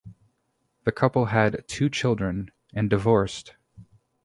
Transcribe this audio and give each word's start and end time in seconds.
The 0.83 0.91
couple 0.91 1.25
had 1.25 1.63
two 1.67 1.87
children 1.87 2.49
and 2.73 2.89
divorced. 2.89 3.53